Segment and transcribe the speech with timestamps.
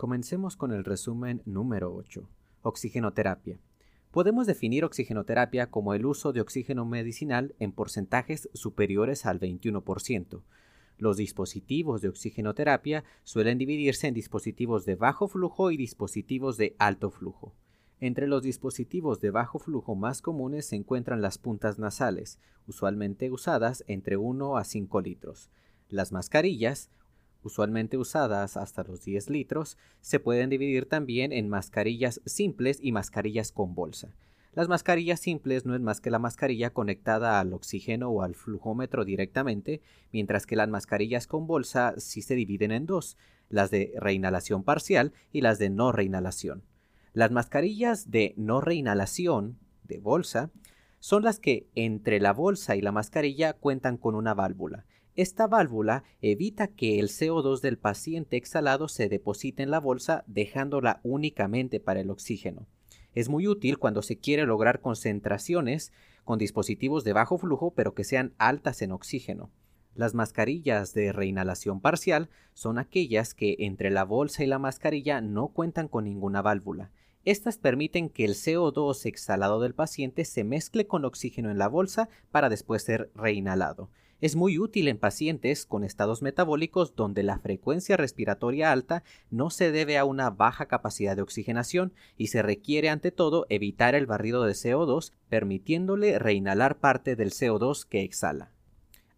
[0.00, 2.26] Comencemos con el resumen número 8.
[2.62, 3.58] Oxigenoterapia.
[4.10, 10.40] Podemos definir oxigenoterapia como el uso de oxígeno medicinal en porcentajes superiores al 21%.
[10.96, 17.10] Los dispositivos de oxigenoterapia suelen dividirse en dispositivos de bajo flujo y dispositivos de alto
[17.10, 17.52] flujo.
[18.00, 23.84] Entre los dispositivos de bajo flujo más comunes se encuentran las puntas nasales, usualmente usadas
[23.86, 25.50] entre 1 a 5 litros.
[25.90, 26.88] Las mascarillas,
[27.42, 33.52] usualmente usadas hasta los 10 litros, se pueden dividir también en mascarillas simples y mascarillas
[33.52, 34.14] con bolsa.
[34.52, 39.04] Las mascarillas simples no es más que la mascarilla conectada al oxígeno o al flujómetro
[39.04, 39.80] directamente,
[40.12, 43.16] mientras que las mascarillas con bolsa sí se dividen en dos,
[43.48, 46.64] las de reinhalación parcial y las de no reinhalación.
[47.12, 50.50] Las mascarillas de no reinhalación de bolsa
[50.98, 54.84] son las que entre la bolsa y la mascarilla cuentan con una válvula.
[55.16, 61.00] Esta válvula evita que el CO2 del paciente exhalado se deposite en la bolsa dejándola
[61.02, 62.66] únicamente para el oxígeno.
[63.14, 65.92] Es muy útil cuando se quiere lograr concentraciones
[66.24, 69.50] con dispositivos de bajo flujo pero que sean altas en oxígeno.
[69.96, 75.48] Las mascarillas de reinhalación parcial son aquellas que entre la bolsa y la mascarilla no
[75.48, 76.92] cuentan con ninguna válvula.
[77.24, 82.08] Estas permiten que el CO2 exhalado del paciente se mezcle con oxígeno en la bolsa
[82.30, 83.90] para después ser reinhalado.
[84.20, 89.72] Es muy útil en pacientes con estados metabólicos donde la frecuencia respiratoria alta no se
[89.72, 94.44] debe a una baja capacidad de oxigenación y se requiere ante todo evitar el barrido
[94.44, 98.52] de CO2 permitiéndole reinhalar parte del CO2 que exhala.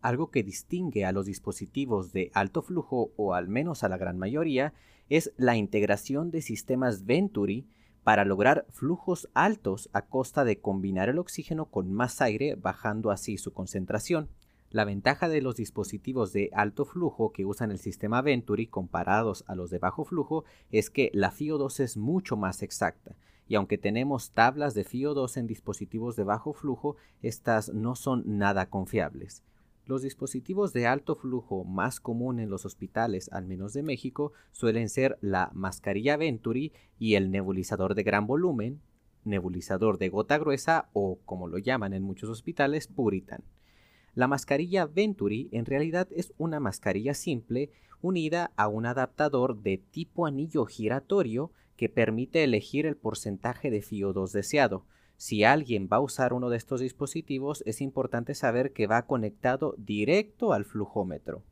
[0.00, 4.18] Algo que distingue a los dispositivos de alto flujo o al menos a la gran
[4.18, 4.74] mayoría
[5.08, 7.68] es la integración de sistemas Venturi
[8.02, 13.38] para lograr flujos altos a costa de combinar el oxígeno con más aire, bajando así
[13.38, 14.28] su concentración.
[14.70, 19.54] La ventaja de los dispositivos de alto flujo que usan el sistema Venturi comparados a
[19.54, 23.16] los de bajo flujo es que la FIO2 es mucho más exacta,
[23.48, 28.68] y aunque tenemos tablas de FIO2 en dispositivos de bajo flujo, estas no son nada
[28.68, 29.42] confiables.
[29.86, 34.90] Los dispositivos de alto flujo más común en los hospitales, al menos de México, suelen
[34.90, 38.82] ser la mascarilla Venturi y el nebulizador de gran volumen,
[39.24, 43.42] nebulizador de gota gruesa o, como lo llaman en muchos hospitales, Puritan.
[44.18, 47.70] La mascarilla Venturi en realidad es una mascarilla simple
[48.02, 54.32] unida a un adaptador de tipo anillo giratorio que permite elegir el porcentaje de FIO2
[54.32, 54.84] deseado.
[55.18, 59.76] Si alguien va a usar uno de estos dispositivos, es importante saber que va conectado
[59.78, 61.44] directo al flujómetro.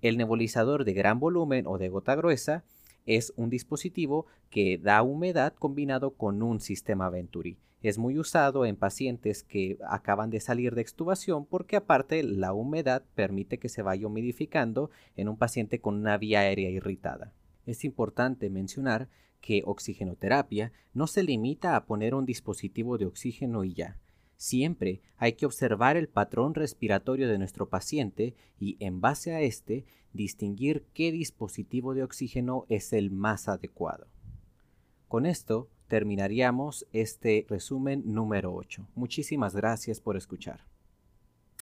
[0.00, 2.64] El nebulizador de gran volumen o de gota gruesa
[3.04, 7.58] es un dispositivo que da humedad combinado con un sistema Venturi.
[7.82, 13.02] Es muy usado en pacientes que acaban de salir de extubación porque aparte la humedad
[13.16, 17.32] permite que se vaya humidificando en un paciente con una vía aérea irritada.
[17.66, 19.08] Es importante mencionar
[19.40, 23.98] que oxigenoterapia no se limita a poner un dispositivo de oxígeno y ya.
[24.36, 29.84] Siempre hay que observar el patrón respiratorio de nuestro paciente y en base a este
[30.12, 34.06] distinguir qué dispositivo de oxígeno es el más adecuado.
[35.08, 38.88] Con esto terminaríamos este resumen número 8.
[38.94, 40.64] Muchísimas gracias por escuchar.